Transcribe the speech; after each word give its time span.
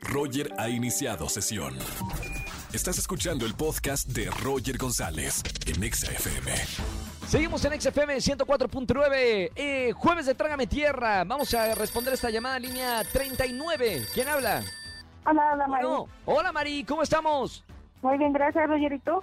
Roger 0.00 0.52
ha 0.58 0.68
iniciado 0.68 1.28
sesión. 1.28 1.76
Estás 2.72 2.98
escuchando 2.98 3.46
el 3.46 3.54
podcast 3.54 4.08
de 4.08 4.30
Roger 4.42 4.78
González 4.78 5.42
en 5.66 5.82
Exa 5.82 6.10
FM. 6.12 6.52
Seguimos 7.26 7.64
en 7.64 7.80
XFM 7.80 8.16
104.9, 8.16 9.50
eh, 9.54 9.92
jueves 9.94 10.26
de 10.26 10.34
Trágame 10.34 10.66
Tierra. 10.66 11.24
Vamos 11.24 11.52
a 11.54 11.74
responder 11.74 12.14
esta 12.14 12.30
llamada 12.30 12.58
línea 12.58 13.02
39. 13.12 14.06
¿Quién 14.14 14.28
habla? 14.28 14.62
Hola, 15.24 15.52
hola, 15.52 15.66
Mari. 15.68 15.86
Bueno, 15.86 16.08
hola 16.26 16.52
Mari, 16.52 16.84
¿cómo 16.84 17.02
estamos? 17.02 17.64
Muy 18.02 18.18
bien, 18.18 18.32
gracias, 18.32 18.68
Roger. 18.68 18.92
¿Y 18.92 18.98
tú? 19.00 19.22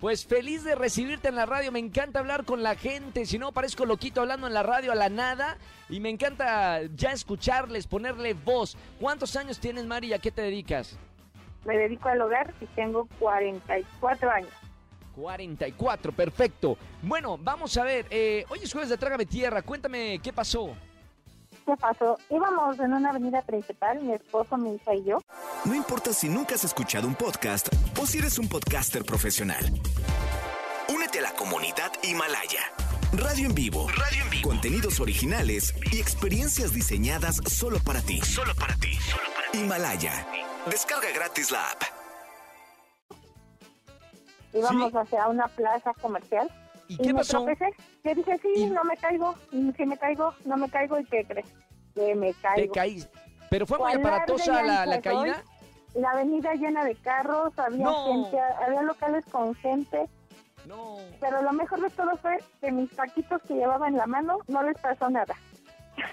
Pues 0.00 0.26
feliz 0.26 0.64
de 0.64 0.74
recibirte 0.74 1.28
en 1.28 1.36
la 1.36 1.46
radio, 1.46 1.72
me 1.72 1.78
encanta 1.78 2.18
hablar 2.18 2.44
con 2.44 2.62
la 2.62 2.74
gente, 2.74 3.24
si 3.26 3.38
no 3.38 3.52
parezco 3.52 3.86
loquito 3.86 4.20
hablando 4.20 4.46
en 4.46 4.54
la 4.54 4.62
radio 4.62 4.92
a 4.92 4.94
la 4.94 5.08
nada 5.08 5.56
y 5.88 6.00
me 6.00 6.10
encanta 6.10 6.82
ya 6.94 7.12
escucharles, 7.12 7.86
ponerle 7.86 8.34
voz. 8.34 8.76
¿Cuántos 9.00 9.34
años 9.36 9.58
tienes 9.60 9.86
Mari 9.86 10.08
y 10.08 10.12
a 10.12 10.18
qué 10.18 10.30
te 10.30 10.42
dedicas? 10.42 10.98
Me 11.64 11.78
dedico 11.78 12.08
al 12.08 12.20
hogar 12.20 12.52
y 12.60 12.66
tengo 12.66 13.08
44 13.18 14.30
años. 14.30 14.50
44, 15.16 16.12
perfecto. 16.12 16.76
Bueno, 17.00 17.38
vamos 17.38 17.76
a 17.76 17.84
ver, 17.84 18.06
eh, 18.10 18.44
hoy 18.50 18.58
es 18.62 18.72
jueves 18.72 18.90
de 18.90 18.98
Trágame 18.98 19.26
Tierra, 19.26 19.62
cuéntame 19.62 20.18
qué 20.22 20.32
pasó. 20.32 20.74
¿Qué 21.64 21.76
pasó? 21.76 22.18
Íbamos 22.28 22.78
en 22.78 22.92
una 22.92 23.10
avenida 23.10 23.40
principal, 23.42 24.00
mi 24.02 24.12
esposo, 24.12 24.56
mi 24.58 24.74
hija 24.74 24.94
y 24.94 25.04
yo. 25.04 25.18
No 25.64 25.74
importa 25.74 26.12
si 26.12 26.28
nunca 26.28 26.54
has 26.54 26.64
escuchado 26.64 27.06
un 27.08 27.14
podcast 27.14 27.68
o 28.00 28.06
si 28.06 28.18
eres 28.18 28.38
un 28.38 28.48
podcaster 28.48 29.04
profesional. 29.04 29.64
Únete 30.88 31.20
a 31.20 31.22
la 31.22 31.32
comunidad 31.32 31.90
Himalaya. 32.02 32.60
Radio 33.12 33.46
en 33.48 33.54
vivo. 33.54 33.88
Radio 33.88 34.24
en 34.24 34.30
vivo. 34.30 34.48
Contenidos 34.50 35.00
originales 35.00 35.74
y 35.92 36.00
experiencias 36.00 36.72
diseñadas 36.74 37.36
solo 37.46 37.78
para 37.84 38.00
ti. 38.02 38.20
Solo 38.20 38.54
para 38.56 38.74
ti. 38.76 38.92
Solo 38.96 39.22
para 39.34 39.50
ti. 39.52 39.58
Himalaya. 39.58 40.26
Descarga 40.66 41.08
gratis 41.14 41.50
la 41.50 41.70
app. 41.70 41.82
Íbamos 44.52 44.90
Sí. 44.92 44.98
hacia 44.98 45.28
una 45.28 45.46
plaza 45.48 45.92
comercial. 46.00 46.48
¿Y 46.88 46.98
qué 46.98 47.08
me 47.08 47.14
pasó? 47.20 47.44
tropecé. 47.44 47.70
Yo 48.04 48.14
dije, 48.14 48.38
sí, 48.42 48.48
Y- 48.56 48.66
no 48.66 48.84
me 48.84 48.96
caigo. 48.98 49.34
Y 49.52 49.72
si 49.72 49.86
me 49.86 49.96
caigo, 49.96 50.34
no 50.44 50.56
me 50.56 50.68
caigo. 50.68 50.98
¿Y 50.98 51.04
qué 51.06 51.24
crees? 51.26 51.46
Que 51.94 52.14
me 52.14 52.34
Te 52.34 52.40
caigo. 52.40 52.72
caí. 52.74 53.04
¿Pero 53.50 53.66
fue 53.66 53.78
muy 53.78 53.92
¿Cuál 53.92 54.02
larga 54.02 54.16
aparatosa 54.16 54.44
y 54.62 54.66
la, 54.66 54.86
la 54.86 54.94
ancha 54.96 55.10
soy? 55.12 55.30
La 55.94 56.10
avenida 56.10 56.52
llena 56.54 56.84
de 56.84 56.94
carros, 56.96 57.52
había 57.58 57.84
No. 57.84 58.06
gente, 58.24 58.38
había 58.64 58.82
locales 58.82 59.24
con 59.30 59.54
gente. 59.56 60.06
No. 60.66 60.96
Pero 61.20 61.42
lo 61.42 61.52
mejor 61.52 61.80
de 61.82 61.90
todo 61.90 62.16
fue 62.16 62.38
que 62.60 62.72
mis 62.72 62.90
taquitos 62.90 63.40
que 63.46 63.54
llevaba 63.54 63.86
en 63.88 63.96
la 63.96 64.06
mano 64.06 64.38
no 64.48 64.62
les 64.62 64.76
pasó 64.78 65.08
nada. 65.10 65.34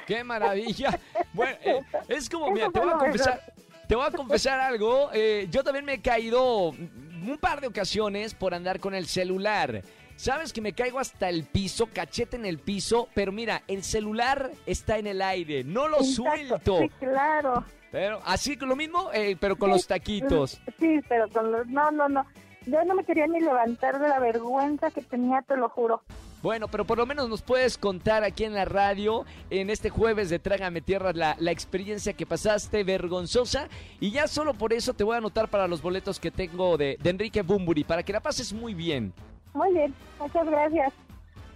¡Qué 0.06 0.24
maravilla! 0.24 1.00
Bueno, 1.34 1.58
eh, 1.64 1.82
es 2.10 2.30
como, 2.30 2.52
mira, 2.52 2.70
te 2.70 2.80
voy 2.80 2.90
a 2.94 2.98
confesar, 2.98 3.42
te 3.88 3.96
voy 3.96 4.06
a 4.06 4.12
confesar 4.12 4.60
algo. 4.60 5.10
eh, 5.14 5.48
yo 5.50 5.64
también 5.64 5.86
me 5.86 5.94
he 5.94 6.02
caído 6.02 6.70
un 6.70 7.38
par 7.40 7.62
de 7.62 7.68
ocasiones 7.68 8.34
por 8.36 8.54
andar 8.54 8.80
con 8.80 8.94
el 8.94 9.08
celular. 9.08 9.82
Sabes 10.22 10.54
que 10.54 10.62
me 10.62 10.74
caigo 10.74 11.00
hasta 11.00 11.30
el 11.30 11.46
piso, 11.46 11.88
cachete 11.92 12.36
en 12.38 12.46
el 12.46 12.60
piso, 12.60 13.10
pero 13.16 13.32
mira, 13.32 13.64
el 13.68 13.84
celular 13.84 14.52
está 14.68 15.00
en 15.00 15.08
el 15.08 15.20
aire, 15.20 15.64
no 15.64 15.88
lo 15.88 15.98
Exacto, 15.98 16.14
suelto. 16.14 16.78
Sí, 16.80 16.90
claro. 17.00 17.66
Pero 17.92 18.20
así 18.24 18.56
lo 18.56 18.76
mismo, 18.76 19.10
eh, 19.16 19.36
pero 19.40 19.56
con 19.56 19.72
los 19.72 19.88
taquitos. 19.88 20.62
Sí, 20.80 21.00
pero 21.10 21.28
con 21.30 21.52
los... 21.52 21.66
No, 21.66 21.90
no, 21.90 22.08
no. 22.08 22.24
Yo 22.68 22.86
no 22.86 22.94
me 22.94 23.04
quería 23.04 23.26
ni 23.26 23.40
levantar 23.40 24.00
de 24.00 24.10
la 24.10 24.20
vergüenza 24.20 24.92
que 24.92 25.02
tenía, 25.02 25.42
te 25.42 25.58
lo 25.58 25.70
juro. 25.70 26.04
Bueno, 26.44 26.68
pero 26.68 26.86
por 26.86 27.00
lo 27.00 27.08
menos 27.08 27.28
nos 27.28 27.42
puedes 27.42 27.80
contar 27.80 28.24
aquí 28.24 28.44
en 28.44 28.54
la 28.54 28.66
radio, 28.66 29.26
en 29.50 29.72
este 29.72 29.90
jueves 29.90 30.30
de 30.30 30.38
Trágame 30.38 30.82
Tierra, 30.82 31.14
la, 31.14 31.36
la 31.40 31.50
experiencia 31.50 32.14
que 32.14 32.28
pasaste 32.28 32.84
vergonzosa. 32.84 33.70
Y 34.00 34.12
ya 34.12 34.28
solo 34.28 34.54
por 34.54 34.72
eso 34.72 34.94
te 34.94 35.04
voy 35.04 35.16
a 35.16 35.18
anotar 35.18 35.48
para 35.48 35.68
los 35.68 35.82
boletos 35.82 36.20
que 36.20 36.30
tengo 36.30 36.78
de, 36.78 37.00
de 37.02 37.10
Enrique 37.10 37.42
Bumburi, 37.42 37.84
para 37.84 38.04
que 38.04 38.14
la 38.14 38.20
pases 38.20 38.54
muy 38.54 38.76
bien. 38.76 39.16
Muy 39.54 39.74
bien, 39.74 39.94
muchas 40.20 40.46
gracias. 40.46 40.94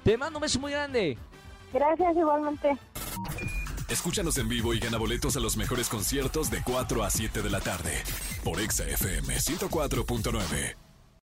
Te 0.03 0.17
mando 0.17 0.39
un 0.39 0.41
beso 0.41 0.59
muy 0.59 0.71
grande. 0.71 1.17
Gracias 1.73 2.15
igualmente. 2.15 2.77
Escúchanos 3.89 4.37
en 4.37 4.49
vivo 4.49 4.73
y 4.73 4.79
gana 4.79 4.97
boletos 4.97 5.37
a 5.37 5.39
los 5.39 5.57
mejores 5.57 5.89
conciertos 5.89 6.49
de 6.49 6.61
4 6.63 7.03
a 7.03 7.09
7 7.09 7.41
de 7.41 7.49
la 7.49 7.59
tarde 7.59 8.03
por 8.43 8.59
Exa 8.59 8.83
FM 8.85 9.35
104.9. 9.35 10.84